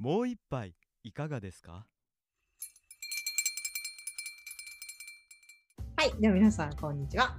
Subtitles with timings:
[0.00, 1.84] もう一杯いかがですか？
[5.96, 7.36] はい、では皆さん、こんにちは。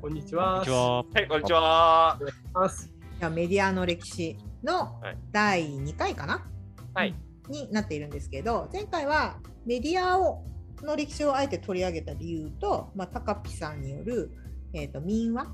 [0.00, 0.64] こんにちは。
[0.64, 1.02] は。
[1.02, 2.16] はい、こんにちは。
[2.54, 2.88] ます。
[3.18, 6.46] ではメディアの歴史のはい第2回かな、
[6.94, 7.16] はい。
[7.48, 10.44] になっているんですけど、前回はメディアを
[10.82, 14.30] の歴史をあえて取り上げた理由と、まあ、高ピさんによる、
[14.72, 15.48] えー、と民話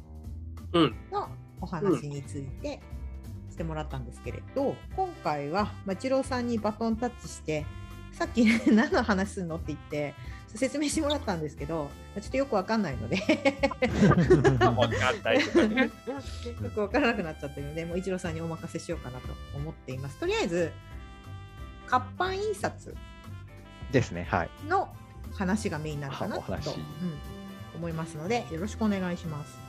[0.75, 1.27] うんの
[1.63, 2.83] お話について
[3.55, 7.65] してもらったんですけれど、今回は、まあ、一郎さんにバトンタッチして、
[8.13, 10.15] さっき 何の話するのって言って、
[10.57, 11.91] 説明してもらったんですけど、
[12.21, 13.17] ちょっとよくわかんないので。
[13.17, 13.23] よ
[16.71, 20.19] くわからなくなっちゃってるので、もう一郎さんにお任せしようかなと思っています。
[20.19, 20.73] とりあえず、
[21.87, 22.95] 活版印刷
[23.93, 24.27] ですね。
[24.31, 24.51] はい。
[24.69, 24.93] の
[25.33, 26.59] 話がメインになるかなと、うん
[27.77, 29.64] 思いますので、よろしくお願いします。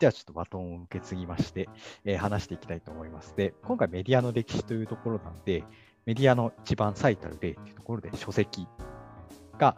[0.00, 1.68] ではちょっとバトンを受け継ぎまして、
[2.06, 3.34] えー話していきたいと思います。
[3.36, 5.62] で、今回メディアの歴史というところなので、
[6.06, 8.66] メディアの一番最たる例というところで書籍
[9.58, 9.76] が、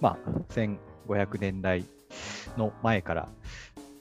[0.00, 1.84] まあ、1500年代
[2.56, 3.28] の前から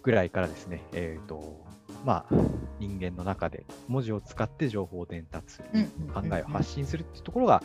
[0.03, 1.65] ぐらいからですね、えっ、と、
[2.05, 2.35] まあ、
[2.79, 7.63] 人間の中で文字を使って情報を伝達する、考えを発信するっていうところが、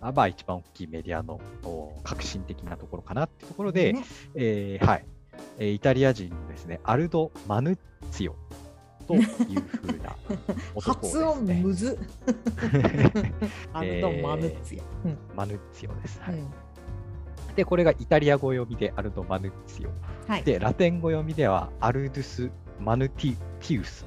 [0.00, 4.04] あまあ、一番大きいメディアのお革新的なところかなっていうところで、ね。
[4.34, 5.19] えーはい、えー
[5.60, 7.78] イタリア人のですね、アルド・マヌッ
[8.10, 8.36] ツィオ
[9.06, 9.22] という
[9.60, 10.16] ふうな
[10.74, 11.24] 男です、ね。
[11.24, 11.98] 発音むずっ。
[13.74, 14.84] アンドマヌッツィア。
[15.04, 16.20] うんマヌッツィオです。
[16.20, 16.50] はいうん
[17.56, 19.90] で、これがイタリア語読みでアルド・マヌッツィオ。
[20.30, 20.44] はい。
[20.44, 24.06] で、ラテン語読みではアルドゥス・マヌティティウス。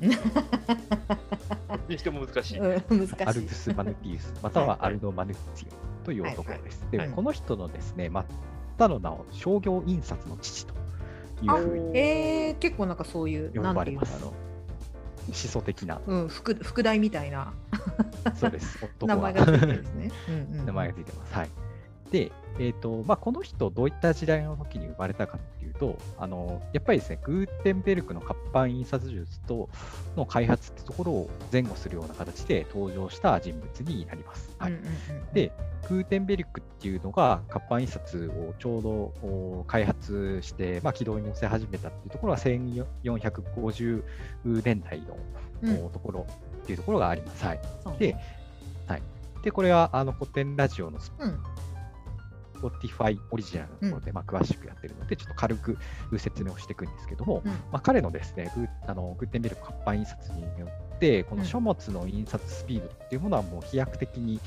[1.88, 2.58] にしても難しい。
[2.58, 3.24] うん難しい。
[3.24, 6.82] アルドゥス・マヌティウス、またはアルド・マヌッツィオという男です。
[6.84, 8.26] はいはいで、この人のですね、ま
[8.78, 10.74] たの名を商業印刷の父と
[11.42, 14.12] いうふうにえー、結構なんかそういう、呼ばれます。
[15.28, 16.14] 思想的な、う。
[16.14, 17.52] うん、副副題みたいな
[18.34, 18.78] そうです。
[18.82, 20.10] 男名は前がついてるんですね。
[20.28, 21.34] うんうん名前がついてます。
[21.34, 21.48] はい。
[22.10, 29.68] で、えっ、と、まあ、この人、どういった時代の時に生まれたかっていうと、あの、やっぱりですね、グーテンベルクの活版印刷術と
[30.16, 34.50] の開発ってところを前後するような形で登場した人物になります。
[34.58, 34.72] はい。
[34.72, 34.92] うんうんうん
[35.32, 35.52] で、
[35.88, 38.90] グーテンベルクっていうのが活版印刷をちょうど
[39.22, 44.02] お開発して、まあ、軌道に乗せ始めたっていうところは1450
[44.64, 45.00] 年代
[45.62, 46.26] の、ところ
[46.62, 47.44] っていうところがあります。
[47.44, 47.60] はい。
[47.84, 48.16] そうねで
[49.42, 51.40] で、これはあの古典ラジオのうん、
[52.58, 55.78] Spotify オリジナルのところで、まあ、詳しくやってるので、ちょっと軽く
[56.16, 57.50] 説明をしていくんですけども、うん。
[57.50, 60.48] まあ、彼のですね、グーあのグーテンベルク活版印刷によ
[60.96, 61.38] って、こうん。
[61.38, 64.40] の書物の印刷スピードっていうものはもう飛躍的に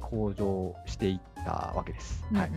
[0.00, 2.24] 向上していったわけです。
[2.32, 2.50] はい。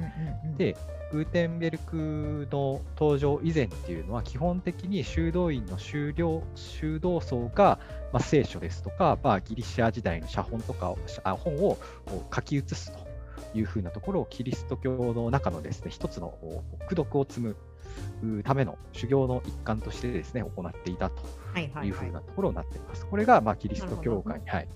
[0.57, 0.75] で、
[1.11, 7.79] グーテンベルクの登場以前っていうのは、基本的に修道院の修了修道僧が、
[8.11, 11.77] まあ、聖書ですとか、まあ、ギリシア時代の写本とかをあ本を
[12.33, 13.04] 書き写すと
[13.53, 16.38] いうふうなところをキリスト教の中のですね一つの
[16.91, 17.56] 功徳を積む
[18.23, 21.23] うための修行の一環としてですね行っていたと
[21.53, 23.06] はいはいいうはいふうなところになっています。
[23.06, 24.68] これが、まあ、キリスト教会に、はい、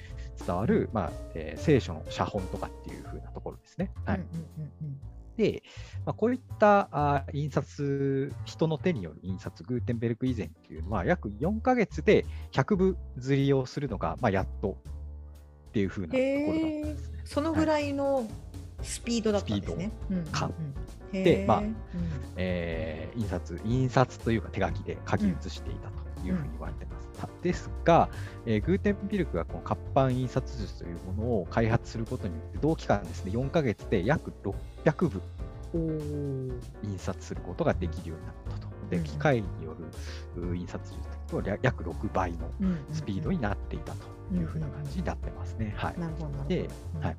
[0.45, 3.91] 伝わる、まあえー聖書の写本とかっていうふうなところですね。
[4.05, 4.99] はいうんうんうんうん
[5.39, 5.63] で、
[6.05, 14.75] まあ、こういったあ印刷、人の手による印刷、グーテンベルク以前っていうのは、約4ヶ月で100部釣りをするのが、まあ、やっと
[15.69, 17.19] っていうふうなところだったんですね。
[17.23, 18.27] そのぐらいの
[18.81, 19.91] スピードだったんですね。
[20.09, 20.31] うんうんうん。
[20.31, 20.53] 感
[21.13, 21.23] へー。
[21.23, 21.75] でまあうん。
[22.37, 27.09] えー印刷、印刷というか手書きで書き写していたというふうに言われてます。
[27.19, 28.09] たですが、
[28.45, 34.31] えーグーテンベルクがこの活版印刷術というものを開発することによって、同期間ですね、4ヶ月で約
[34.85, 35.21] 600部
[36.83, 38.69] 印刷することができるようになったと。
[38.89, 39.75] で、うん機械によ
[40.35, 45.73] るう印刷術と約6倍のうんうんスピードになっていたというふうな感じになってますね。
[45.77, 45.95] はい。
[46.47, 47.01] でうん。
[47.01, 47.17] はい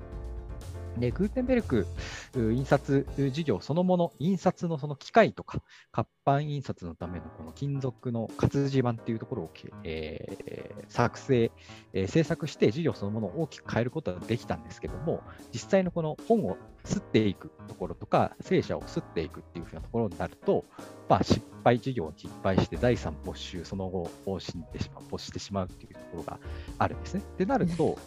[0.98, 1.86] で、グーテンベルク
[2.34, 5.62] 印刷事業そのもの、印刷のその機械とか、
[5.92, 9.50] 活版印刷のためのこの金属の活字版っていうところを、
[9.84, 11.52] えー作成、
[11.92, 15.22] えー制作して事業そのものを大きく変えることができたんですけども、
[15.52, 20.64] 実際のこの本を刷っていくところとか、聖書を刷っていくっていうふうなところになると、
[21.08, 26.38] まあ、失敗事業に失敗して財産没収、その後、死んでしまう、没してしまうっていうところが
[26.78, 27.20] あるんですね。
[27.20, 27.98] ってなると、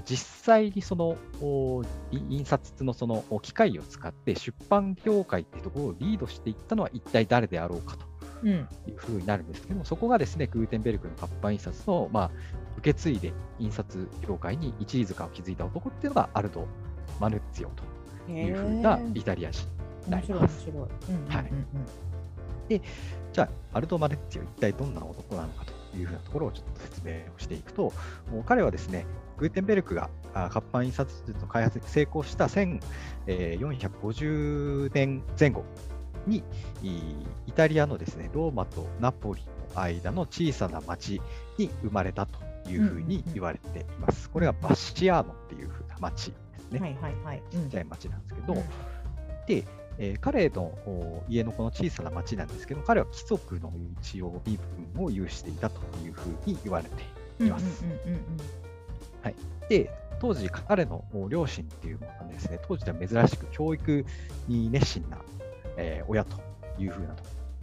[0.00, 1.16] 実際にその
[2.10, 8.12] 印刷のそのお機械を使って出版業界っていうところをリードしていったのは一体誰であろうかと。
[8.42, 8.50] うん。
[8.50, 12.30] いうふうになるんですけども、そこがですね、グーテンベルクの活版印刷の、まあ、
[12.78, 16.66] 受け継いで印刷業界に一里塚を築いた男っていうのがアルド・
[17.20, 19.66] マヌッツィオというふうなイタリア人
[20.06, 20.62] になります。
[20.62, 20.76] 白い。
[20.76, 21.40] うんうんうんは
[22.68, 22.82] い。
[23.32, 27.92] じゃあ、アルド・マヌッツィオ一体どんな男なのかというふうなところをちょっと説明をしていくと、
[28.30, 29.06] もう彼はですね、
[29.38, 35.64] グーテンベルクがあ活版印刷術の開発に成功した1450年前後
[36.26, 36.42] に、
[36.82, 36.98] い
[37.46, 39.42] イタリアのですね、ローマとナポリ
[39.74, 41.20] の間の小さな町
[41.58, 42.38] に生まれたと
[42.68, 44.30] いうふうに言われています。
[44.30, 46.80] これがバッシアーノっていうふうな町ですね。
[46.80, 47.42] はいはいはい。
[47.50, 48.62] ちっちゃい町なんですけど、うん
[49.46, 49.64] で、
[49.98, 54.58] えー彼のお家のこの小さな町なんですけど、彼は貴族の一応身
[54.94, 57.84] 分を有していたというふうに言われています。
[57.84, 58.22] うんうんうんうん
[59.68, 59.90] で、
[60.20, 64.04] 当時、彼のお両親っていうのはですね、当時では珍しく教育
[64.48, 65.18] に熱心な、
[65.76, 66.36] えー親と
[66.78, 67.22] いうふうなと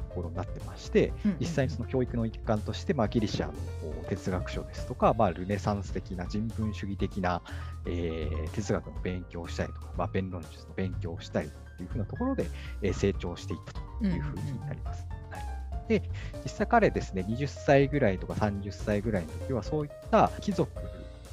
[0.09, 3.53] ころになってまして、実際にその教育の一環として、まあ、ギリシャの
[4.01, 7.41] お哲学書ですとか、まあ、ルネサンス的な人文主義的な、
[7.85, 11.53] えー哲学の勉強をしたりとか、まあ、弁論術の勉強をしたりと
[11.83, 12.49] いうふうなところで、
[12.81, 15.05] えー成長していったというふうになります。
[15.31, 15.49] はい
[15.87, 16.03] で、
[16.43, 20.71] 実際彼ですね、20歳ぐらいとか30歳ぐらいの時は、そういった貴族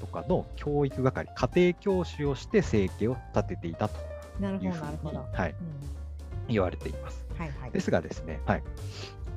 [0.00, 3.94] とかの教育係、家庭教師をして生計を立てていたと
[4.40, 5.16] なるほいうふうに。
[5.16, 5.56] はい、うん
[6.48, 7.24] 言われています。
[7.36, 7.70] はいはい。
[7.70, 8.62] ですがですね、はい、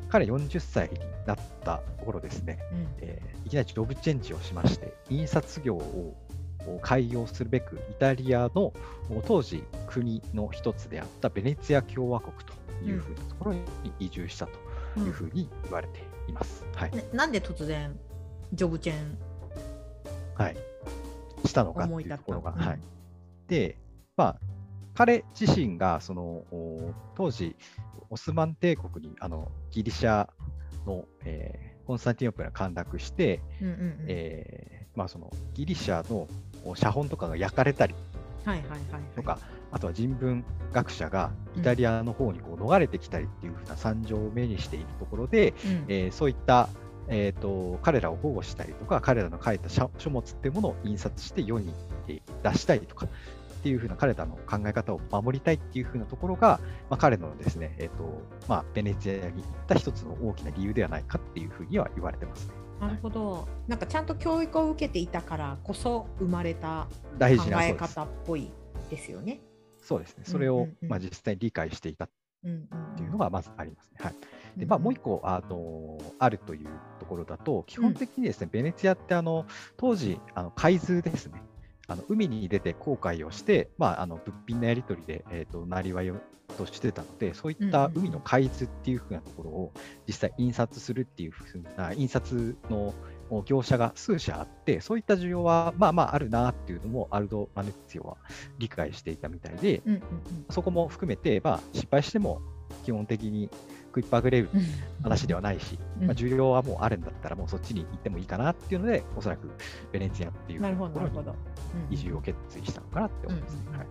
[0.09, 6.15] 彼40歳になったところですね、うんえーいきなりジョブチェンジをしまして、印刷業をを
[6.81, 8.73] 開業するべく、イタリアの
[9.09, 12.53] お当時国の一つであったベネツィア共和国と
[12.85, 13.63] いうふうなところに
[13.99, 16.65] 移住したというふうに言われています。
[16.75, 17.97] はいねなんで突然
[18.53, 19.17] ジョブチェーン
[20.35, 20.57] はい、
[21.45, 22.51] したのかって思いうところが。
[22.51, 22.59] うん。
[22.59, 22.79] はい、
[23.47, 23.77] で、
[24.15, 24.39] まあ、
[24.95, 27.55] 彼自身がそのお当時、
[28.09, 30.29] オスマン帝国にあのギリシャ
[30.85, 34.05] の、えーコンスタンティノープルが陥落して、うんうんうん。
[34.07, 36.27] えーまあ、そのギリシャのお
[36.75, 37.95] 写本とかが焼かれたり
[39.15, 39.39] とか、
[39.71, 45.85] あとは人文学者がイタリアの方にこう逃れてきたりっていうふうな惨状を目にしているところで、うん。
[45.87, 46.69] えーそういった、
[47.07, 51.73] えー、と彼らを保護したりとか、彼らの書いた書書物っていうものを印刷して世に
[52.07, 53.07] えー出したりとか
[53.59, 62.53] っていうふうな彼らの考え方を守りたいっていうふうなところが、まあ、彼のですね、えーとまあ、ベネツィアに行った一つの大きな理由ではないかっていうふうには言われてますね。
[62.79, 63.47] なるほど。
[63.67, 66.87] なんかちゃんと教育を受けていたからこそ生まれた
[67.17, 68.51] 大考え方っぽい
[68.89, 69.41] ですよね。
[69.81, 70.23] そうですね。
[70.25, 72.09] それを、うんうんうんまあ、実際に理解していたっ
[72.43, 73.97] うんうんていうのがまずありますね。
[73.99, 74.15] はい。
[74.57, 76.67] で、まあ、もう一個、あの、あるという
[76.99, 79.45] ところだと、基本的にですね、ベネツィアって、あの、
[79.77, 81.41] 当時、あの、海図ですね。
[81.89, 86.17] あの海に出て航海をして、まあ、あの物品のやり取りで、えー、となりわいを
[86.59, 89.71] としてたので、そういった海の海図っていうふうなところを
[90.07, 92.93] 実際印刷するっていうふうな印刷の
[93.45, 98.17] 業者が数社あって、そういった需要はまあまああるなっていうのもアルド・マネッツィオは
[98.57, 100.01] 理解していたみたいで、うんうん
[100.49, 102.41] そこも含めて、まあ、失敗しても
[102.83, 103.49] 基本的に
[103.87, 104.61] 食いっぱぐれるうん。
[105.03, 106.07] 話ではないし、うん。
[106.07, 109.49] まあ、需要はもうあるんだったら、もうそっちに行ってもいいかなっていうので、おそらく
[109.91, 111.09] ベネツィアっていうところに。
[111.89, 113.53] 移住を決意したのかなって思います。
[113.55, 113.77] ね。
[113.77, 113.87] はい、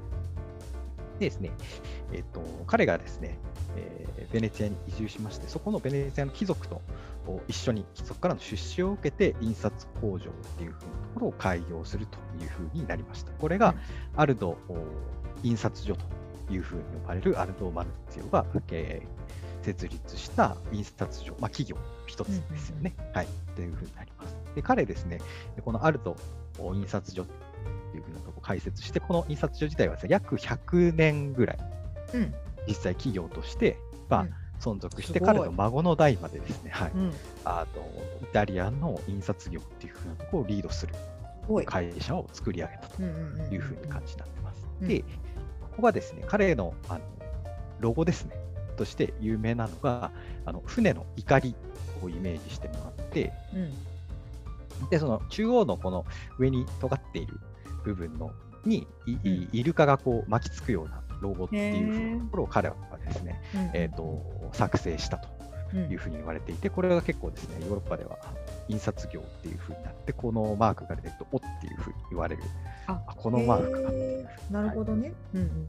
[1.18, 1.50] でですね、
[2.12, 3.38] えっと、彼がですね、
[3.76, 6.82] えーベネツィアに移住しまして、そこのベネツィアの貴族と
[7.26, 13.32] お一緒に貴族からの出資を受けて、印刷工場っていうふうなところを開業するというふうになりました。
[13.32, 13.74] これが
[14.16, 14.76] アルドお
[15.42, 16.04] 印刷所と
[16.52, 19.28] いうふうに呼ばれるアルド・マルツィオが、えー
[19.60, 21.76] 設立した印刷所、まあ、企業
[22.06, 22.94] 一つですよね。
[23.12, 23.28] はい。
[23.54, 24.36] というふうになります。
[24.54, 25.18] で、彼ですね、
[25.62, 26.16] このアルド
[26.74, 27.26] 印刷所
[27.94, 31.58] いうふうなところを開設して、この印刷所自体はですね、約100年ぐらい、
[32.14, 32.34] うん。
[32.66, 34.30] 実際企業として、まあうん。
[34.58, 37.12] 存続して、彼の孫の代までですね、はい、うん。
[37.44, 37.82] あの
[38.22, 40.94] イタリアの印刷業っていうふうなところをリードする。
[41.64, 44.66] 会社を作り上げたというふうに感じになってます。
[44.82, 44.88] うん。
[44.88, 45.04] で、こ
[45.76, 47.00] こがですね、彼のあの
[47.80, 48.36] ロゴですね、
[48.76, 50.10] として有名なのが、
[50.44, 51.54] あの船の怒り
[52.02, 54.88] をイメージしてもらって、うん。
[54.90, 56.04] で、その中央のこの
[56.38, 57.40] 上に尖っている
[57.84, 58.32] 部分の
[58.64, 58.86] に、
[59.52, 65.28] イルカがこう巻きつくようなロゴっていうふうへーなところを彼はですね、うんえー、と作成したと
[65.74, 68.18] うんいうふうに言われていて、これが結構ですね、ヨーロッパでは
[68.68, 72.42] 印刷業っていうふうになって、このマークが出ると、おっていうふうに言われる、
[72.86, 75.12] ああこのマークかってへーなるほどね。
[75.34, 75.68] うんうんうん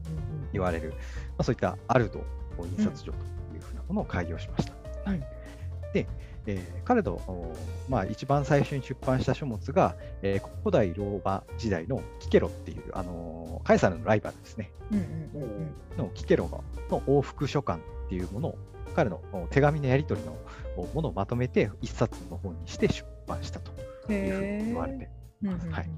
[0.52, 0.96] 言われる、ま
[1.38, 2.24] あ、そういったアルド
[2.78, 3.18] 印刷所と
[3.54, 4.72] いうふうなものを開業しました。
[5.06, 5.12] うん。
[5.12, 5.22] はい。
[5.92, 6.08] で、
[6.46, 7.54] えー彼の、お
[7.88, 18.58] まあ、一番最初に出版した書物が、えー古代ローマ時代のキケロっていう、あのーカエサルのライバルですね、うんうんのキケロのの往復書簡っていうものを、
[18.94, 20.36] 彼のお手紙のやり取りの
[20.76, 23.70] おものをまとめて一冊の本にして出版したと
[24.12, 25.08] いうふうに言われて
[25.42, 25.68] います。
[25.68, 25.90] はい。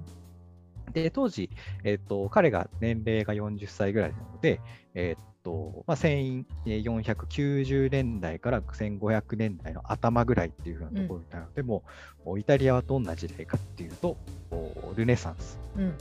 [0.93, 1.51] で、当時、
[1.85, 4.61] えっと彼が年齢が40歳ぐらいなので、
[4.95, 11.47] えっとまあ、船員えー490年代から1500年代の頭ぐらいっていうふうなところになる。
[11.47, 11.83] ので、も
[12.25, 14.17] うイタリアはどんな時代かっていうと、
[14.51, 15.95] おルネサンスうん。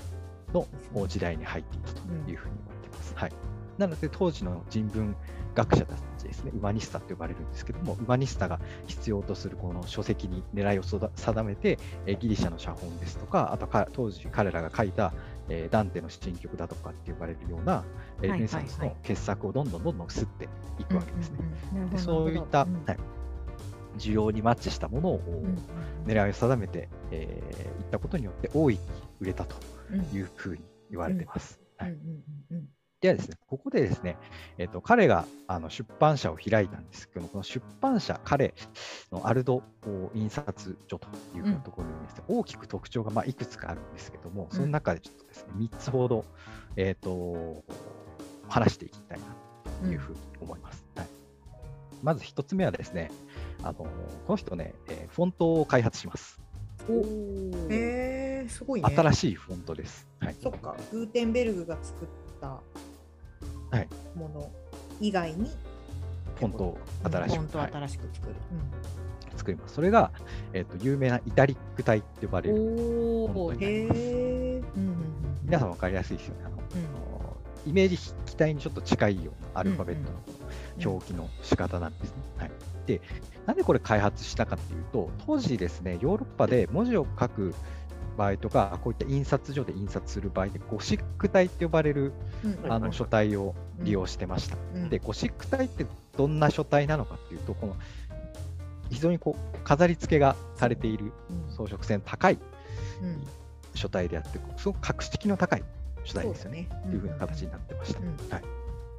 [0.54, 3.14] のお時代に入っていたというふうに言われています。
[3.16, 3.32] はい、
[3.78, 5.16] なので当時の人文
[5.56, 15.14] 学者たちですね、ウマニスタと呼ばれるんですけども、ウマニスタが必要とするこの書籍に狙いを定めて、えーギリシャの写本ですとか、あとか当時彼らが書いた、
[15.52, 17.84] えーダンテの新曲だとかって呼ばれるような、
[18.22, 20.48] えーはいルネサンスの傑作をどんどんどんどん吸って
[20.80, 21.40] いくわけですね。
[21.92, 22.68] でそういった、はい、
[23.98, 25.22] 需要にマッチしたものを、
[26.06, 28.80] 狙いを定めて、えーいったことによって大いに
[29.20, 29.56] 売れたと
[30.14, 31.60] いうふうに言われています。
[31.78, 31.98] はい
[33.02, 34.16] ではですね、ここでですね、
[34.60, 38.54] えっと彼があの出版社を開いたんですけども、この出版社、彼
[39.12, 39.64] のアルド
[40.14, 46.26] 印刷所というふうなところにですね、大きく特徴がまあいくつかあるんですけども、その中でちょっとですね、3つほど、
[46.76, 47.64] えっと
[48.48, 49.26] 話していきたいな
[49.82, 50.86] というふうに思います。
[50.96, 51.08] はい、
[52.04, 53.10] まず1つ目はですね、
[53.64, 53.88] あのこ
[54.30, 56.40] の人ね、えーフォントを開発します。
[56.88, 57.02] お
[57.72, 58.94] へえすごいね。
[58.96, 60.08] 新しいフォントです。
[60.20, 62.08] はい、そっか、グーテンベルグが作っ
[62.40, 62.91] たはい
[64.16, 64.52] もの
[65.00, 65.50] 以外に、
[66.36, 68.36] フォントを新しく、フォントをはい新しく作る。
[69.38, 69.76] 作ります。
[69.76, 70.12] それが、
[70.54, 73.54] えっと有名なイタリック体って呼ばれるお。
[73.54, 73.86] へえ。
[73.86, 76.44] うんうんうん皆さん分かりやすいですよね。
[76.46, 76.62] あのうん
[77.70, 80.42] イメージ筆記体にちょっと近いようなアルファベットのうん
[80.84, 82.16] 表記の仕方なんですね。
[82.38, 82.52] はい、
[82.88, 83.02] で、
[83.46, 87.54] なんでこれ開発したかっていうと、当時ですね、ヨーロッパで文字を書く
[88.18, 92.14] 場合とか、こういった印刷所で印刷する場合で、ゴシック体って呼ばれる
[92.44, 92.72] うん。
[92.72, 94.58] あの書体を利用してました。
[94.76, 94.90] うん。
[94.90, 95.86] で、ゴシック体って
[96.18, 97.76] どんな書体なのかっていうと、この
[98.90, 101.56] 非常にこう飾り付けがされているうん。
[101.56, 102.38] 装飾性の高い
[103.02, 103.24] うん。
[103.74, 105.64] 書体であって、すごく格式の高い
[106.04, 106.62] 書体ですよね。
[106.62, 106.82] ね。
[106.86, 108.00] というふうな形になってました。
[108.00, 108.06] うん。
[108.30, 108.44] はい、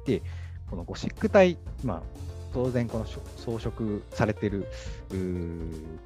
[0.05, 0.21] で、
[0.69, 2.01] このゴシック体、まあ、
[2.53, 3.71] 当然この装飾
[4.11, 4.67] されている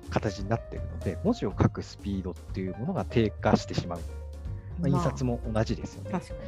[0.09, 3.99] 形になっているので、文字を書くスピードっていうものが低下してしまう。
[4.79, 6.11] まあ、印刷も同じですよね。
[6.11, 6.39] 確かに。
[6.39, 6.43] う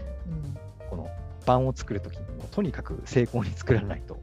[0.48, 0.58] ん
[0.89, 1.08] この
[1.46, 4.20] 版を作るときにも、とにかく精巧に作らないと。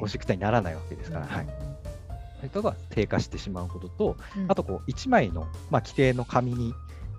[0.00, 1.46] ゴシック体にならないわけですから、はい。
[1.46, 4.16] そういったことが低下してしまうことと、
[4.48, 6.74] あとこう1枚の、まあ、規定の紙に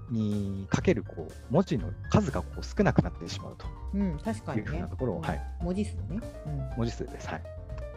[0.10, 4.88] にかけるこう文字の数がこう少なくなってしまうとうん、うん、確かにねいうふうな。
[4.88, 6.20] ところを、はい、文字数ね。
[6.46, 7.28] うん文字数です。
[7.28, 7.44] はい、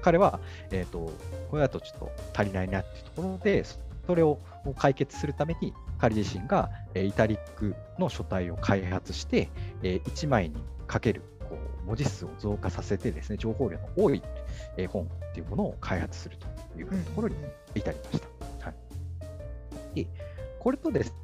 [0.03, 0.41] 彼は、
[0.71, 1.13] えーと、
[1.51, 3.65] これだとちょっと足りないなっていうところで、
[4.07, 4.39] それを
[4.77, 9.49] 解決するために、彼自身が、えーイタリックの書体を開発して、
[9.83, 14.23] え1枚にかけるこう文字数を増加させてですね、情報量の多い、
[14.77, 16.47] えー本っていうものを開発すると
[16.79, 17.37] いうところに
[17.75, 18.21] 至りまし
[18.59, 18.67] た。
[18.67, 18.73] は
[19.95, 20.07] い、で
[20.59, 21.15] これとです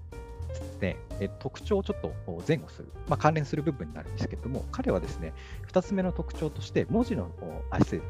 [0.80, 2.12] ね、えー特徴をちょっと
[2.46, 5.32] 前後する、まあ、関連する部分になるんですけれども、彼はですね、
[5.72, 8.02] 2つ目の特徴として、文字の、おあ失礼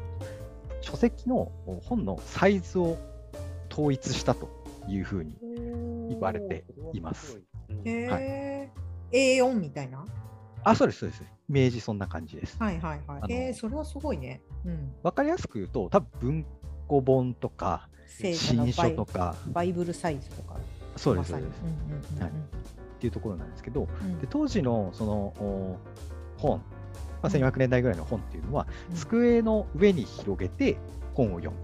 [0.81, 2.97] 書籍のお本のサイズを
[3.71, 4.49] 統一したと
[4.87, 5.33] いうふうに
[6.09, 7.41] 言われています。
[7.83, 8.71] へ
[9.11, 10.05] え、A4 みたいな？
[10.63, 11.23] あ、そうです、そうです。
[11.23, 12.57] イメージそんな感じです。
[12.59, 13.33] はいはいはい。
[13.33, 14.41] え、それはすごいね。
[14.65, 14.93] うん。
[15.03, 16.45] わかりやすく言うと、多分文
[16.87, 20.57] 庫本とか、新書とか、バイブルサイズとか。
[20.95, 21.47] そうです、そうで
[22.15, 22.21] す。
[22.21, 22.31] はい
[22.97, 25.77] っていうところなんですけど、うんで当時のそのお
[26.37, 26.63] 本、
[27.21, 28.95] まあ、1400年代ぐらいの本っていうのは、うん。
[28.95, 30.77] 机の上に広げて
[31.13, 31.57] 本を読む。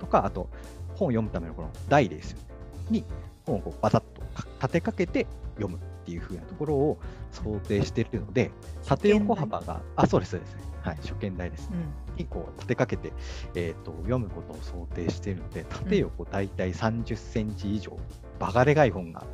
[0.00, 0.48] とか、あと
[0.94, 2.38] 本を読むためのこの台ですよ、
[2.90, 3.04] に
[3.46, 6.98] 本をこうバタッとか立てかけて読むっていう風なところを
[7.32, 8.50] 想定しているので、
[8.86, 10.56] 縦横幅が、あ、そうです、そうです。
[10.82, 11.70] はい、初見台です。
[11.72, 12.16] うん。
[12.16, 13.12] にこう立てかけて、
[13.54, 17.96] えー、と読むことを想定しているので、縦横大体30センチ以上、
[18.38, 19.24] バカでかい本が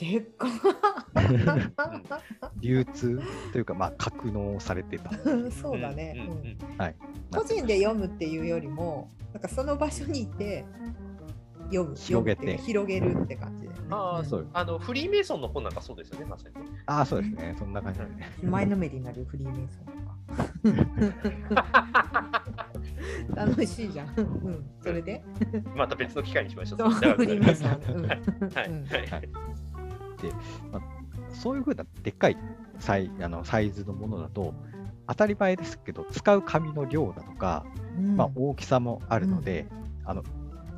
[0.00, 0.48] でっか
[2.60, 3.20] 流通
[3.52, 5.10] というか、まあ、格納されてた。
[5.52, 6.94] そうだね、うんはい、
[7.30, 10.64] 個人で読むっていうよりもなんかその場所にいて
[11.64, 11.94] 読む。
[11.96, 12.56] 広げて。
[12.56, 14.24] 広げるって感じで、ね、ああ、ん。
[14.24, 14.48] そう。
[14.54, 16.54] あのフリーメイソンの本なんかそうですよね、まさに。
[16.54, 16.62] ね。
[16.86, 17.54] ああ、そうですね。
[17.58, 18.30] そんな感じでね。
[18.42, 20.10] 前のめりになるフリーメイソンとか。
[23.36, 25.22] 楽しいじゃん、うん、それで？
[25.74, 26.78] また別の機会にしましょう。
[26.78, 28.06] そうフリーメイソン、うん。
[28.06, 28.20] はい。
[28.54, 28.68] はい。
[28.68, 28.84] うん。
[28.86, 29.28] はい
[30.28, 31.00] はい
[31.32, 32.36] そういうふうなでっかい
[32.78, 34.54] サイあのサイズのものだと、
[35.06, 37.64] 当たり前ですけど、使う紙の量だとか、
[37.98, 39.66] うんまあ、大きさもあるので、
[40.04, 40.22] あの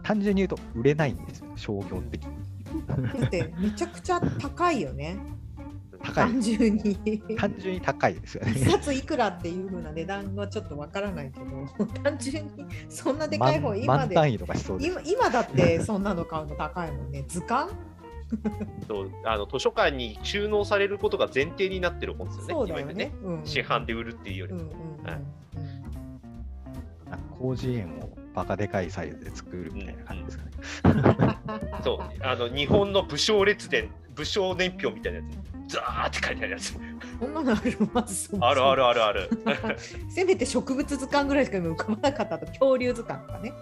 [0.02, 2.42] 単純に言うと売れないんですよ、商業的に。
[2.86, 5.18] だってめちゃくちゃ高いよね
[6.02, 6.96] 高い単純に
[7.36, 8.52] 単純に高いですよね。
[8.56, 14.36] 一冊いくらっていう風な値段はちょっとわからないけど単純にそんなでかい本万今で。
[14.80, 17.70] 今今だってそんなの買うの高いもんね図鑑
[19.24, 22.54] あの図書館に収納されることが前提になってる本ですよね。
[22.54, 23.12] そうだよいわゆるね。
[23.22, 24.60] うん市販で売るっていうよりも。
[27.38, 31.38] 広辞苑をバカでかいサイズで作るみたいな感じですかね。
[31.82, 35.24] そうあの日本の武将列伝、武将年表みたいなや
[35.68, 36.78] つ、ザーって書いてあるやつ。
[37.20, 39.28] そんなのあるまずそもそもあるあるあるある。
[40.08, 43.52] せめて植物図鑑ぐらいしか今浮かばなかったと恐竜図鑑とかね。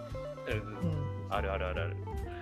[0.47, 1.01] うんうん
[1.31, 1.95] あるあるあるある。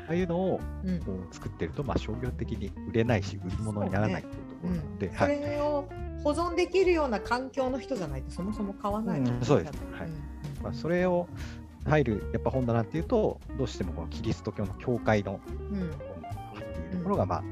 [0.10, 1.00] ああいうのをうん。
[1.02, 5.40] こう作ってると、まあ、商業的に売れないし、売り物にならないっていうところなので、そはい。
[5.40, 5.88] れを
[6.24, 9.20] 保存できるような環境の人じゃないとそもそも買わない。
[9.20, 9.74] うんそうです。
[9.94, 10.08] はい。
[10.08, 10.64] うん。
[10.64, 11.28] まあ、それを
[11.86, 15.40] 入るやっぱ本棚っていうと、どうしてもこのキリスト教の教会の
[15.72, 15.80] うん。
[15.80, 17.44] 本っていうところが、まあ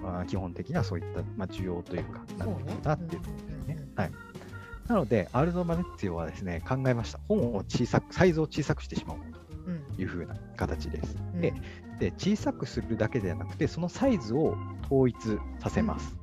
[0.00, 3.76] まあ、基本的にはそういった、まあ、需要というか、なってるなっていうところですね。
[3.96, 4.12] うんはい、
[4.86, 7.18] なので、アルド・マネッツィオはですね、考えました。
[7.26, 9.20] 本を小さく、サイズを小さくしてしまおう。
[9.20, 9.35] うんと
[9.98, 11.16] いうふうな形です。
[11.34, 11.52] うんで
[11.98, 15.16] で、小さくするだけではなくて、そのサイズを統一
[15.60, 16.16] させます。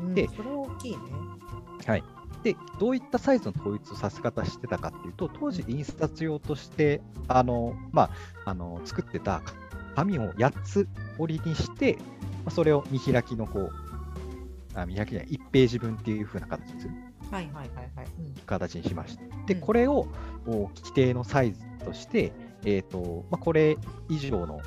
[0.00, 0.98] うんでそれは大きいね。
[1.86, 2.04] はい。
[2.42, 8.02] で、どういったサイズの統一をさせ方してたかっていうと、当時印刷用として、あの、ま
[8.44, 9.42] あ、あの、作ってた
[9.96, 11.98] 紙を8つ折りにして、
[12.44, 13.72] まあそれを見開きのこう、
[14.74, 16.94] あ見開きじゃない、1ページ分っていう風な形にする
[17.30, 18.06] はいはいはいはい。
[18.18, 19.22] うん形にしました。
[19.46, 20.06] で、うんこれを
[20.46, 22.32] お規定のサイズとして、
[22.64, 23.76] えっ、と、まあ、これ
[24.08, 24.60] 以上の、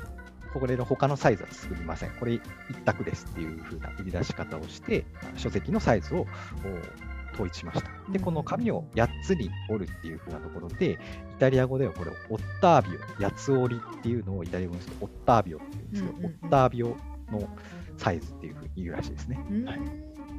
[0.52, 2.10] これの他のサイズは作りません。
[2.18, 2.42] これ一
[2.84, 5.04] 択ですっていう風な売り出し方をして、
[5.36, 7.88] 書籍のサイズをお統一しました。
[8.12, 10.98] で、この紙を8つに折るっていう風なところで、イ
[11.38, 16.88] タリア語ではこれをオッタービオ、8つ折りっていうのをイタリア語にするとオッタービオっていうんですけど、うんうんうんオッタービオ
[17.30, 17.48] の
[17.96, 19.44] サイズっていう風に言うらしいですね。
[19.50, 19.80] うんはい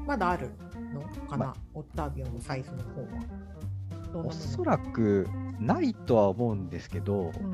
[0.06, 0.50] まだある
[0.94, 3.08] のかな、まオッタービオのサイズの方は。
[4.20, 5.28] おそらく
[5.60, 7.54] ないとは思うんですけど、うん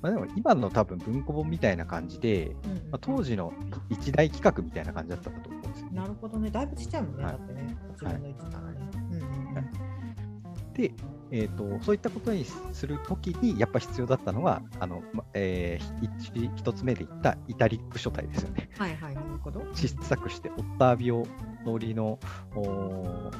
[0.00, 3.52] まあ、でも今の多分文庫本みたいな感じで、うんうんまあ、当時の
[3.88, 5.92] 一大企画みたいな感じだったかと思うんですよね。
[5.94, 6.50] なるほどね。
[6.50, 7.24] だいぶちっちゃいもんね。
[7.24, 7.76] はいだってね。
[7.98, 8.90] 8分の1からね。
[8.94, 9.81] うんうんうんはい
[10.74, 10.92] で、
[11.30, 18.70] えーと、そういったことにするときにやっぱ必要だったのが、あのまえー一一つ目で言ったイタリック書体ですよね。
[18.78, 19.14] はいはい。
[19.14, 19.60] なるほど。
[19.72, 21.24] 小さくして、オッタービオ
[21.64, 22.18] 通りの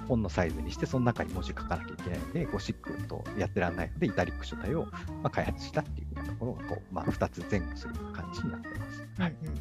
[0.08, 9.08] 本のサイズにして、その中に文字書かなきゃいけないので、ゴシックとやってらんないので、イタリック書体を、まあ、開発したっていうところがこう、まあ、2つ前後する感じになってます。
[9.18, 9.58] はいうんうんう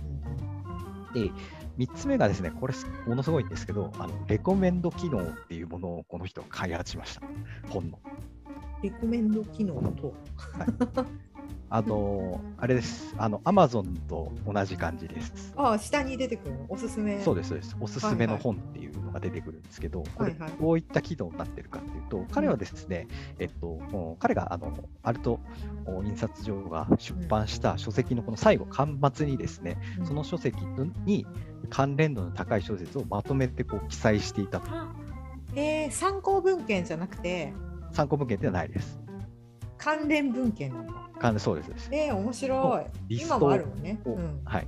[0.47, 0.51] ん
[1.13, 1.31] で、
[1.81, 2.75] 3つ目がですね、これ、
[3.07, 7.21] ものすごいんですけど、あのレコメンド機能っていうものをこの人は開発しました。
[7.69, 7.99] 本の。
[8.83, 10.13] レコメンド機能と。
[11.73, 13.15] あの、あれです。
[13.17, 15.53] あの、アマゾンと同じ感じです。
[15.55, 16.65] ああ、下に出てくるの？
[16.67, 17.21] おすすめ。
[17.21, 17.77] そうです、そうです。
[17.79, 23.07] おすすめのはいはい本っていうのが出てくるんですけど、これはいはいどういった機能になってるかっていうと、彼はですね、
[23.39, 25.39] えっと、彼があのアルト
[25.85, 30.57] お印刷所が出版した書籍のこの最後、巻末にですね、うんその書籍
[31.05, 31.25] に
[31.69, 34.69] 関連度の高い小説をまとめてこう記載していたと。
[34.71, 34.93] あ
[35.55, 37.53] えー、参考文献じゃなくて？
[37.93, 39.00] 参考文献ではないです。
[39.81, 40.93] 関連文献なんだ。
[41.19, 41.89] 関そうですそうです。
[41.91, 42.99] えー、面白い。
[43.09, 43.99] リストを今もあるもんね。
[44.05, 44.67] を、うんはい、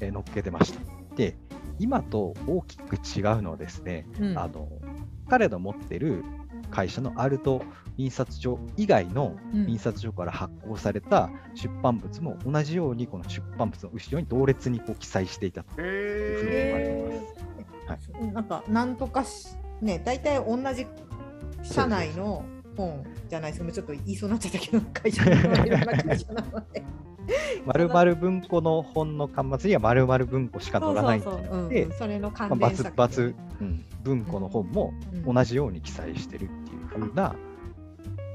[0.00, 0.80] えー載っけてました。
[1.16, 1.36] で、
[1.80, 4.68] 今と大きく違うのはですね、うんあの
[5.28, 6.24] 彼の持ってる
[6.70, 7.62] 会社のアルト
[7.98, 18.10] 印刷所以外のうん印刷所から発行された出版物も同じようにこの出版物の後ろに同列にこう記載していたというふうに言われています。
[18.12, 20.86] はいなんかなんとかしね大体同じ
[21.62, 22.44] 社内の
[22.78, 23.72] 本じゃないです。
[23.72, 26.82] ちょっと言いそうになっちゃったけど会社のいろんな会社なので
[27.66, 31.32] 〇〇文庫の本の巻末には〇〇文庫しか載らないんじゃ
[31.98, 34.94] それの関まあ、バツ連作バツ、うん、文庫の本も
[35.26, 35.34] うん。
[35.34, 37.34] 同じように記載してるっていう風な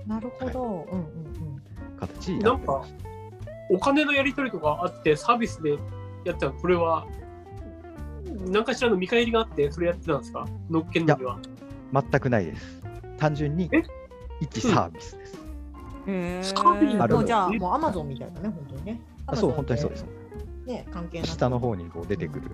[0.05, 1.63] なるほど、うんうん
[1.99, 2.93] 形になってます。
[3.69, 5.77] お金のやり取りとかあって、サービスで
[6.25, 7.07] やったら、これは、
[8.47, 10.45] 何かしらの見返りがあって、それやってたんですか？
[10.69, 11.39] 乗っけんのには。
[11.93, 12.81] 全くないです。
[13.17, 13.83] 単純にえ？
[14.41, 15.37] 一サービスです。
[16.07, 16.13] うん。
[16.13, 19.01] へスカービィーあるもうじゃあもうアマゾンみたいなね本当にね。
[19.27, 20.05] あそう、本当にそうです。
[20.65, 22.51] ね関係下の方にこう出てくる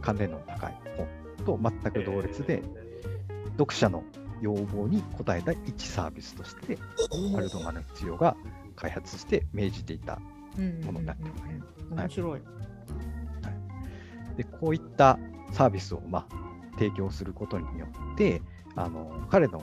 [0.00, 1.06] 関連の高い本
[1.44, 2.62] と全く同列で、
[3.58, 4.04] 読者の
[4.40, 6.78] 要望に応えた一サービスとして、
[7.36, 8.36] アルドマネツヨが
[8.76, 10.18] 開発して命じていた
[10.84, 11.42] ものになってます。
[11.90, 12.40] うん面白い。
[14.36, 15.18] で、こういった
[15.52, 16.26] サービスを、まあ、
[16.74, 18.40] 提供することによって、
[18.76, 19.60] あの彼の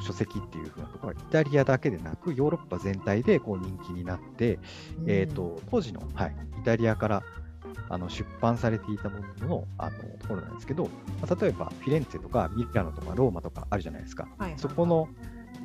[0.00, 4.58] 書籍っていう風なところはイタリアだけでなくヨーロッパ全体でこう人気になって、
[5.06, 7.22] えー、と当時の、はい、イタリアから
[7.88, 15.08] あの出版されていたもののあのところなんですけど、まあ例えばフィレンツェとかミラノとかローマとかあるじゃないですか、はいはいそこの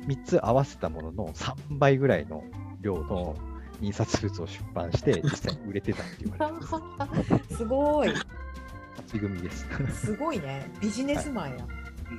[0.06, 2.44] 3つ合わせたものの3倍ぐらいの
[2.80, 3.34] 量の
[3.80, 7.56] 印刷物を出版して、実際に売れてたって言われてます。
[7.56, 8.08] すごい。
[8.96, 9.66] 勝ち組です。
[9.92, 10.70] すごいね。
[10.80, 11.66] ビジネスマンや。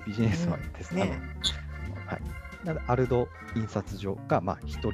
[0.06, 1.06] ビジネスマンですね。
[1.06, 1.67] ねあの
[2.08, 4.94] はい、なのでアルド印刷所が、まあ、一人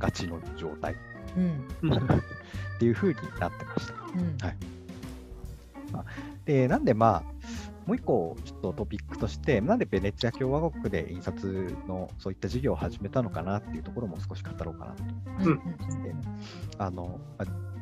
[0.00, 0.96] 勝ちの状態
[1.36, 1.68] うん。
[1.82, 1.98] う んっ
[2.78, 3.94] ていうふうになってました。
[3.94, 4.36] うん。
[4.40, 4.56] はい
[6.44, 7.22] で、なんでまあ、
[7.86, 15.04] もう一個ちょっとトピックとして、なんでベネツィア共和国で印刷のそういった事業を始めたのかなっていうところも少し語ろうかなと。
[15.50, 15.60] うん
[16.78, 17.73] あのまあ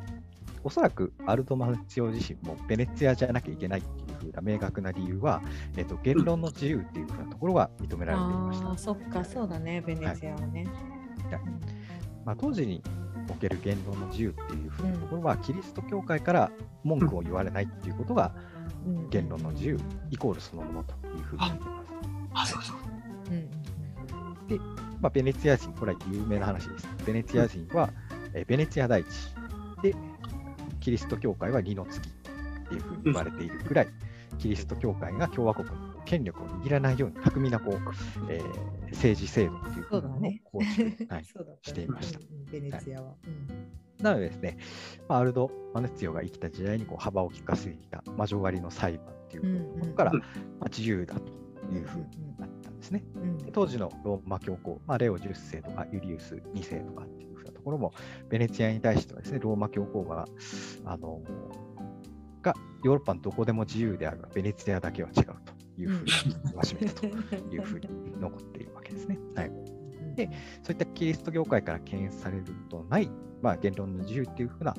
[0.63, 5.41] おそらくアルドマルチオ自身もベネツィアじゃなきゃいけないっていうふうな明確な理由は、
[5.77, 8.67] えっと言論の自由っていうふうなところが認められていました。
[8.69, 10.67] ああ、そっか、そうだね、ベネツィアはね。
[12.25, 12.81] まあ、当時に
[13.29, 16.51] おける言論の自由っていうふうなところは、キリスト教会から
[16.83, 18.33] 文句を言われないっていうことが
[18.85, 19.79] うん言論の自由
[20.11, 21.93] イコールそのものというふうに言っています。
[22.33, 22.77] あ、そうそう。
[23.31, 23.63] うん
[25.01, 26.87] まあ、ベネツィア人、これは有名な話です。
[27.05, 27.89] ベネツィア人は、
[28.33, 29.07] えーベネツィア大地
[29.81, 29.93] で、
[30.83, 32.11] キリスト教会は二の次っ
[32.67, 33.87] ていうふうに言われているくらい、
[34.37, 37.75] キリスト教会が共和国の権力を握らないように巧みなこう、
[38.29, 41.25] えー政治制度っていうふうなものを構築、はい、
[41.61, 42.19] していました
[42.51, 43.15] ベネツィアは。
[43.99, 44.57] なのでですね、
[45.07, 50.25] まあ、アルド・マネツィオが生きた時代にこう幅を利かせていた魔女狩りの裁判っていうものから、うんま
[50.61, 51.21] あ、自由だと
[51.73, 53.03] いうふうになったんですね。
[53.53, 57.93] 当時のローマ教皇、まあ、レオ10世とかユリウス2世とかっていうふうなところも、
[58.29, 60.25] ベネツィアに対してはですね、ローマ教皇が、
[60.85, 61.21] あの
[62.41, 62.53] が
[62.83, 66.11] ヨーロッパのどこでも自由であるが、ベネツィアだけは違うというふうに
[66.45, 67.87] 言わしめたというふうに
[68.19, 69.17] 残っているわけですね。
[69.35, 69.51] はい、
[70.15, 70.29] で
[70.61, 73.09] そういったキリスト教会から敬遠されることのない、
[73.41, 74.75] まあ、言論の自由っていうふうな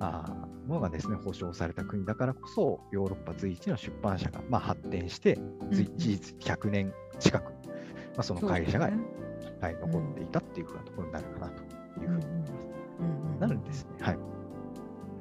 [0.00, 5.38] あーものがですね、保障された国だからこそ、ヨーロッパ随一の出版社が、まあ、発展して、
[5.70, 7.50] 事実100年近く、ま
[8.18, 8.90] あ、その会社が、
[9.62, 11.62] はい、残っていたっていうふうなところになるかなと
[12.04, 13.40] いうふうに思います。
[13.40, 14.18] なのでですね、はい。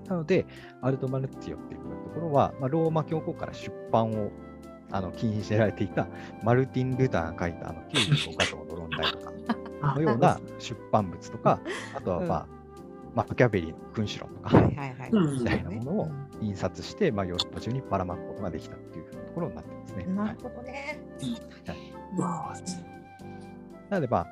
[0.07, 0.45] なので、
[0.81, 4.31] アルトマルツィオっていうところは、まあ、ローマ教皇から出版を
[4.89, 6.07] あの禁止されていた
[6.43, 11.59] マルティン・ルターが書いたあの95画像の論題とかのような出版物とか、
[11.95, 12.57] あとは、まあ
[13.15, 14.75] マキャベリーの君主論とかみ
[15.43, 20.05] たいなものを印刷して、まあ、ヨーロッパ中にばらまくことができたっていうふうなところになってますね。
[20.05, 20.99] なるほどね。
[22.15, 22.53] うわ
[23.89, 24.27] なので、まあ、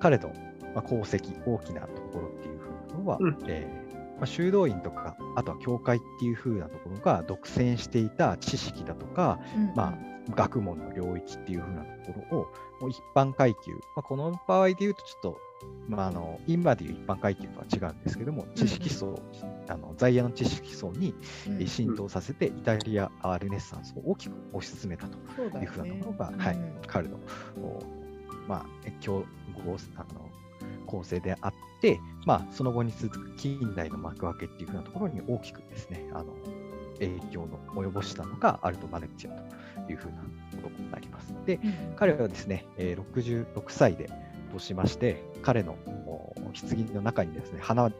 [0.00, 0.30] 彼の、
[0.74, 3.38] まあ、功績、大きなところっていうふうなところは、うん。
[3.46, 9.40] えーまあ、修道院とか、あとは教会っていうふうなところが独占していた知識だとか、
[9.74, 9.98] まあ、
[10.34, 12.42] 学問の領域っていうふうなところを、
[12.80, 15.38] もう一般階級、まあ、この場合で言うとちょっと、
[15.88, 19.20] まあ、あの今でいう一般階級とは違うんですけども、知識層、
[19.68, 21.14] あの在野の知識層に
[21.66, 23.10] 浸透させて、イタリア
[23.40, 25.18] ルネッサンスを大きく推し進めたと
[25.58, 26.36] いうふうなところが、ね。
[26.38, 27.18] はいうん、彼の、
[27.58, 27.82] お
[28.46, 29.24] まあ、え共
[29.64, 30.30] 合あの
[30.94, 36.32] 構成であって、まあ、その後に続く近代の幕開けっていうふうなところに大きくですね、あの
[37.00, 39.30] 影響の及ぼしたのがアルト・マネッチア
[39.80, 40.18] というふうな
[40.62, 41.34] ことになります。
[41.46, 44.08] で、うん彼はですね、えー66歳で
[44.52, 45.72] としまして、彼の
[46.06, 47.90] お棺の中にですね、花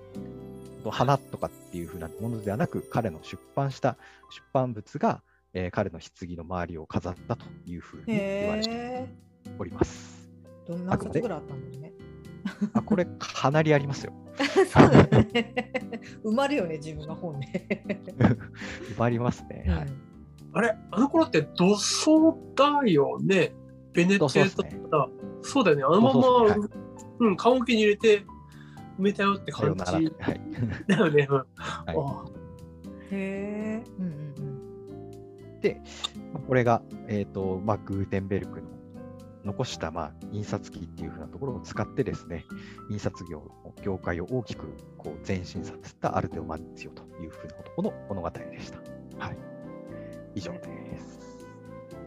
[0.85, 3.97] と花とかっていう風なものではなく、彼の出版した
[4.31, 9.09] 出版物が、えー彼の棺の周りを飾ったというふうに言われてへ
[9.59, 10.31] おります。
[10.69, 10.71] え。
[10.71, 11.93] どんな冊ぐらいあったんだろうね。
[12.73, 14.13] あこれ、かなりありますよ。
[14.37, 15.73] そうだよね。
[16.25, 17.47] 埋まるよね、自分が本で。
[18.19, 19.65] 埋まりますね。
[19.69, 19.87] はい。
[20.57, 23.53] あれあの頃って土葬だよね。
[23.93, 24.63] ベネチアだった。
[24.63, 24.81] ね
[25.43, 25.83] そうだよね。
[25.85, 26.69] あのまそうそうそう
[27.19, 28.25] ま、うん、棺桶に入れて埋
[28.99, 29.93] めたよって感さよなら。
[29.93, 30.13] はいじ。
[30.89, 31.27] だよね。
[31.29, 31.47] うんはい
[31.89, 32.25] あ
[33.11, 33.85] へえ。
[33.99, 34.25] うんうん
[36.33, 38.69] まあこれが、えーとまあ、グーテンベルクの
[39.45, 42.45] 残した、まあ、印刷機っていうふうなところを使ってですね、
[42.91, 48.79] 印刷業の業界を大きくこう前進させたアルテオマンツィオというふうな男の物語でした。
[49.19, 49.37] はい。
[50.35, 50.61] 以上で
[50.99, 51.47] す。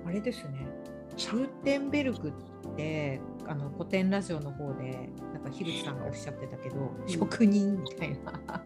[0.05, 0.67] あれですね。
[1.15, 6.75] シューテンベルクってあの古典ラジオの方でなんか樋口さんがおっしゃってたけど、
[7.07, 8.63] 職人みたいな。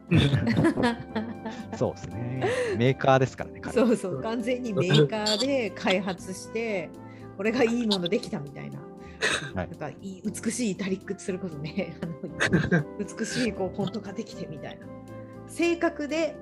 [1.77, 2.45] そうですね。
[2.77, 6.89] メーカーですからね、そうそう完全にメーカーで開発して
[7.41, 8.77] これがいいものできたみたいな。
[9.55, 14.85] はいなんかいい美しいイタリックすることねあの美しいこうフォントができてみたいな
[15.47, 16.35] 正確で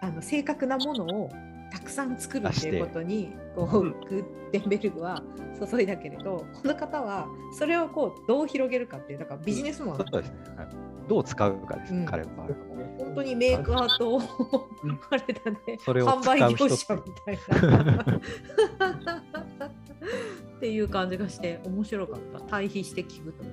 [0.00, 1.30] あの正確なものを
[1.72, 5.22] たくさん作るっていうことにこううんグッテンベルグは
[5.68, 10.36] 注いだけれどこの方はそれをこうどう広げるかっていうだからビジネスマンそうですね。
[10.56, 10.68] はい
[11.08, 12.28] どう使うかですね、うん彼は。
[13.16, 14.22] 本当にメーカーと
[14.82, 18.20] うんあれだねそれを販売業者みたいな。
[20.56, 22.40] っていう感じがして面白かった。
[22.40, 23.44] 対比して聞くと。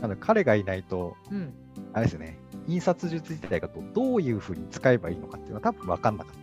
[0.00, 1.52] なので彼がいないと、うん。
[1.92, 6.40] あれですよね、印刷術自体がどどういうふうに使えばいいのかっていうのは多分分かんなかった。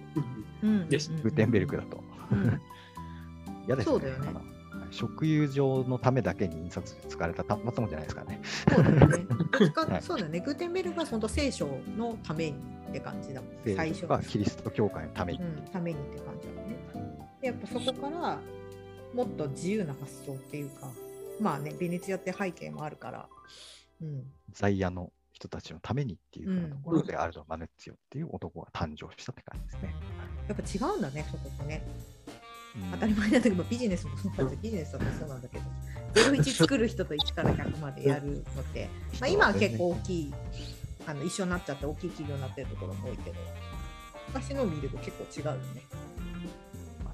[0.63, 1.11] うんです。
[1.23, 2.03] グーテンベルクだと。
[2.31, 2.61] うん。
[3.67, 4.56] 嫌ですそうだよね
[4.87, 8.41] あの食友上のためだけに印刷術使われたたまったもんじゃないですからね。
[8.69, 10.01] そうだよね。
[10.01, 10.39] そうだよね。
[10.39, 12.57] グーテンベルクは本当聖書のために
[12.89, 13.51] って感じだもん。
[13.63, 15.39] 最初聖書がキリスト教会のために。
[15.39, 16.77] うん、ためにって感じだもんね。
[17.41, 18.39] で、やっぱそこから
[19.13, 20.91] もっと自由な発想っていうか、
[21.39, 23.29] まあね、ベネツィアって背景もあるから、
[24.01, 29.95] うん、在野の人たちのためにっていうところで、アルド・マネッツィオっていう男が誕生したって感じですね。
[30.47, 31.83] やっぱ違うんだね、そことね。
[32.81, 35.63] うん当たり前なんだけど、ビジネスもそうなんだビジネスだってそうなんだけど、
[36.13, 40.33] 01作る人と1から100までやるのって、 まあ、今は結構大きい、
[41.05, 43.35] あの一緒になっちゃって大きい企業になってるところも多いけど、
[44.27, 45.81] 昔のを見ると結構違うよね。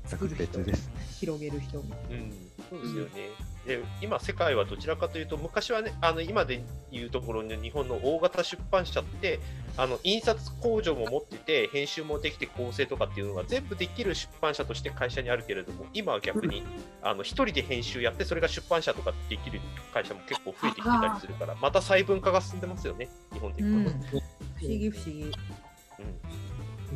[0.10, 0.93] 全く別ですね。
[1.19, 2.15] 広げる人みたいな。
[2.15, 2.34] うん、
[2.69, 3.30] そうですよね。
[3.65, 9.39] で今、世界はどちらかというと、昔はね、あの今でいうところの日本の大型出版社って、
[9.78, 16.63] あの印刷工場も持ってて、編集もできて、構成とかっていうのが全部できる出版社として会社にあるけれども、今は逆に
[17.02, 19.62] あの一人で編集やって、それが出版社とかできる
[19.93, 24.19] 会社も結構増えてきてたりするから、また細分化が進んでますよね、日本でうん、いうと。
[24.60, 25.23] 不思議不思議。
[25.23, 25.32] うん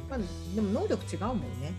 [0.10, 0.20] まあ、
[0.56, 1.74] でも能力違うもんね。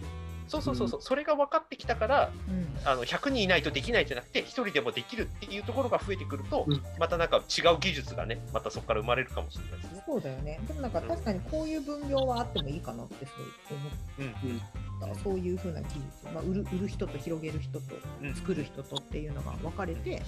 [0.48, 2.68] そうそうそうそう、それが分かってきたから、うん。
[2.84, 6.82] あの100人いないとできないじゃなくて、1人でもできるっていうところが増えてくると、うん。
[6.98, 10.02] またなんか違う技術がね、またそこから生まれるかもしれないですね。
[10.06, 10.60] そうだよね。
[10.66, 13.32] でもなんか確かにこういう分業はあってもいいかなってそ
[13.74, 13.76] う
[14.18, 15.12] 思うん。
[15.12, 15.20] った。
[15.22, 16.34] そういうふうな技術。
[16.34, 17.84] まあ、売る売る人と広げる人と
[18.22, 18.34] うん。
[18.34, 20.22] 作る人とっていうのが分かれて、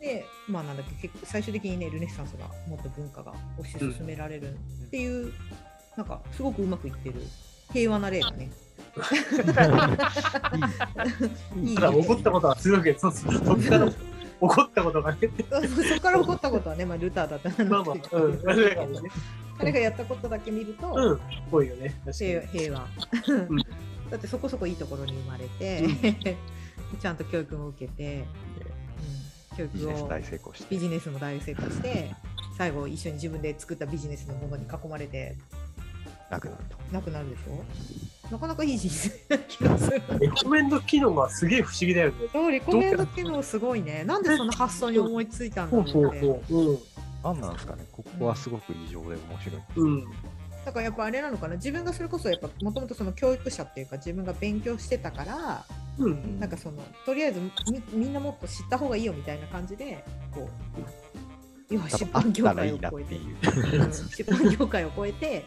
[0.00, 4.54] で、まあなんだっけ、結最終的にね、ルネッサンスがもっと文化が推し進められる
[4.86, 5.32] っていう、
[5.96, 7.16] なんかすごくうまくいってる
[7.72, 8.50] 平和な例がね。
[11.74, 13.02] ただ怒ったことはするわけです。
[13.02, 13.92] そうそっから
[14.40, 15.18] 怒ったことがね。
[15.28, 18.42] そこから起こったことはね、まあ、ルターだったんまあまあ、うん。
[19.58, 21.20] 彼がやったことだけ見ると、うん。
[21.52, 21.68] 多い。
[21.68, 21.94] よね。
[22.12, 22.86] 平平和、ん
[24.10, 24.72] だってそこそこい。
[24.72, 26.36] いところに生まれて、
[27.00, 28.24] ちゃんと教育も受けて、
[29.52, 30.08] うん、教育を
[30.70, 30.78] ビ。
[30.78, 32.10] ジネスも大成功して
[32.56, 35.36] 最後一緒に自分で作ったビジネスのものに囲まれて
[36.30, 36.76] なくなると。
[36.92, 37.64] なくなるでしょ？
[38.30, 40.00] なかなかいい人生な気がする。
[40.12, 40.20] に。
[40.20, 42.14] レコメンド機能がすげえ不思議だよね。
[42.32, 44.04] そうリコメンド機能すごいね。
[44.04, 46.20] なんでその発想に思いついたんだそうろうって。
[46.20, 46.78] そうそう。
[47.22, 49.62] 何なんですかね、ここはすごく異常で面白い。
[49.76, 49.94] うん。
[49.94, 50.04] うん。
[50.64, 55.64] だからやっぱあれなのかな自分がそれこそやっぱもともとその教育者っていうか自分が勉強してたから
[55.98, 56.38] うん。
[56.38, 57.50] なんかそのとりあえずみ
[57.92, 60.48] みんなもっと知った方がいいよみたいな感じでこ
[61.70, 63.82] う要は出版業たらいいなっ界を超えてていう。
[63.84, 65.44] うん出版業界を超えて。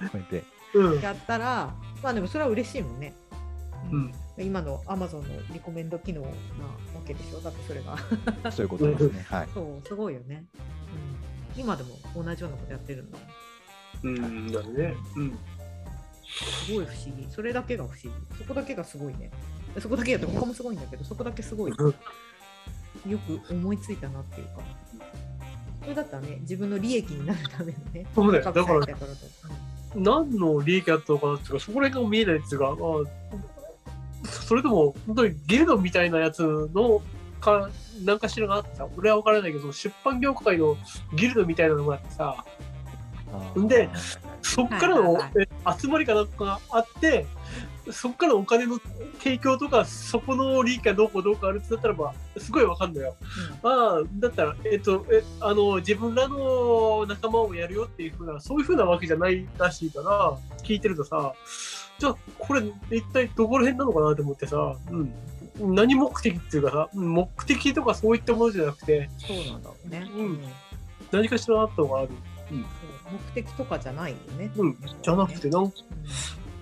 [1.01, 3.13] やったらまあでもそれは嬉しいもんね。
[3.91, 4.13] うん。
[4.37, 6.33] 今のアマゾンのリコメンド機能なわ
[7.05, 7.39] けでしょ？
[7.39, 7.97] だってそれが。
[8.51, 9.25] そういうことですね。
[9.29, 9.47] はい。
[9.53, 10.45] そうすごいよね、
[11.55, 13.17] うん、今でも同じようなことやってるんだ。
[14.03, 14.51] うん。
[14.51, 14.95] だね。
[15.15, 15.37] うん。
[16.65, 17.27] すごい不思議。
[17.29, 18.09] それだけが不思議。
[18.39, 19.29] そこだけがすごいね。
[19.79, 21.93] そこだけやって他もすごいんだけどそこだけすごいようん。
[23.19, 24.61] く思いついたなっていうか。
[25.81, 28.05] それだったらね自分の利益になるためのね。
[28.15, 28.43] そうだよ。
[28.43, 28.91] だたからと
[29.95, 37.01] 何の利益あったのかなっていうか、そこら辺が見えないっていうか、まあ、それとも本当にギルドみたいなやつの
[37.39, 37.69] か、
[38.03, 40.77] なんかしらがあってさ、俺は分からないけど、出版業界の
[41.15, 42.45] ギルドみたいなのがあってさ、
[43.59, 43.89] んで
[44.41, 45.19] そっからの、
[45.79, 47.25] 集まりかなんかがあって、
[47.91, 48.79] そっからお金の
[49.19, 53.15] 提供とか、そこの利益がどうこうどうかあるってなったらば、すごいわかんないよ。
[53.63, 61.33] ああ、だったら、えっと、え、あの、自分らの仲間をやるよっていうふうな、そういうふうなわけじゃないらしいから、聞いてるとさ、
[61.99, 65.13] じゃあ、これ、一体どこら辺なのかなと思ってさ、うん。
[65.59, 70.39] 何目的っていうかさ、うん目的とかそういったものじゃなくて、そうなんだろうね、うん。
[71.11, 72.09] 何かしらあったのがある。
[72.49, 72.57] そう
[73.13, 74.77] 目的とかじゃないよね、うん。
[75.01, 75.59] じゃなくて、な。
[75.59, 75.65] ん。
[75.65, 75.73] う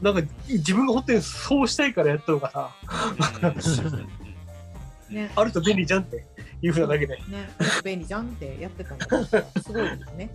[0.01, 2.69] なんか、自分が本当にそうしたいからやったのがさ、
[5.11, 5.13] ん。
[5.13, 6.25] ね あると便利じゃんって
[6.61, 7.15] いうふうなだけで。
[7.17, 7.49] ね。
[7.83, 9.25] 便利じゃんってやってたのが
[9.61, 10.29] すごいですね。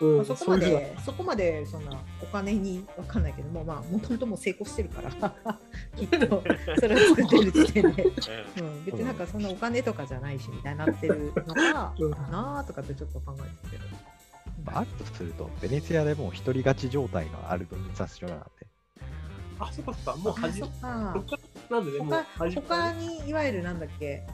[0.00, 0.58] うん、まあそこま。
[0.58, 5.10] で、そこまでそんなお金にわかんないけども、まあ、もともともう成功してるから、
[5.96, 6.42] きっと
[6.78, 14.10] それを作ってる時点で、うん、別になんかそんなお金とかじゃないしみたいになってるのかうんなあとかってちょっと考えてたけど。
[14.72, 18.66] あるとすると、ベネツィアでもう一人勝ち状態のあると印刷所なんで、
[19.60, 21.36] あ、そっかそっか、もうあ始そっかそっか。
[21.70, 24.26] らなんでね、もう他始め他にいわゆるなんだっけ、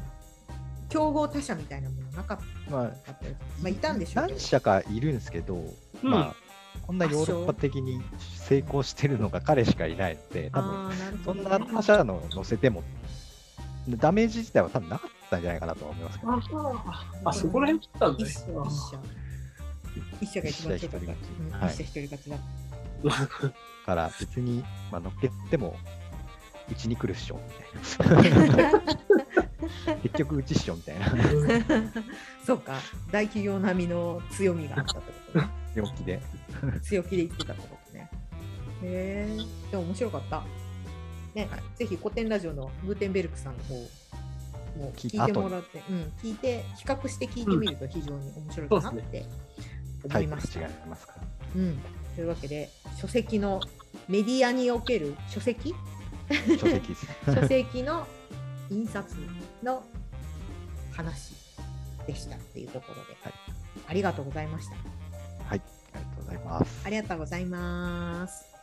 [0.89, 2.39] 競合他社みたいなものなかっ
[2.71, 3.13] まあ、た。
[3.13, 4.39] って、まあ、いたんでしょうけ何ど。
[4.41, 5.57] 社かいるんですけど、
[6.03, 6.11] うん。
[6.11, 6.35] まあ、
[6.87, 8.01] こんなヨーロッパ的に
[8.39, 12.83] 成功してるのが彼しかいないので、多分あーなるほそんどねな他社の乗せても、
[13.89, 16.33] ダメージ自体は多分なかっったんじゃないかなと思いますけど。
[16.33, 16.83] あ
[17.25, 18.31] あ、そこら辺だったんだね。
[20.21, 21.07] 一社一社一社が一番強かった。
[21.07, 21.31] 一社一人勝ち。
[21.41, 21.71] うんはい。
[21.71, 23.57] 一社一人勝ちだった。
[23.87, 25.77] から別に、まあ、乗っけても、
[26.71, 27.41] うちに来るっしょ、
[27.95, 28.73] みたいな。
[30.03, 31.07] 結局うちっしょ、みたいな。
[32.45, 32.81] そうか、
[33.13, 35.49] 大企業並みの強みがあったってことね。
[35.77, 36.21] 陽気で。
[36.83, 38.11] 強気で言ってたってことね。
[38.83, 39.37] へえ、
[39.71, 40.43] でも面白かった。
[41.35, 49.27] ね、はいぜひ古典ラジオのグーテンベルクさんの方も聞いてもらって、うん、聞いて、比較して聞いてみると非常に面白いかなって
[50.05, 50.61] 思いました。
[50.61, 51.23] 違いますから。
[51.57, 51.79] うん、
[52.17, 53.61] というわけで、書籍の
[54.09, 55.75] メディアにおける書籍？
[56.59, 56.97] 書籍。
[57.27, 58.07] 書籍の
[58.71, 59.15] 印刷
[59.63, 59.85] の
[60.93, 61.35] 話
[62.07, 63.33] でしたっていうところで、はい
[63.89, 64.75] ありがとうございました。
[65.45, 66.87] はい、ありがとうございます。
[66.87, 68.57] ありがとうございます。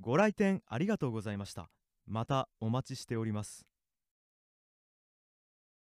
[0.00, 1.70] ご来店ありがとうございました
[2.08, 3.71] またお待ちしております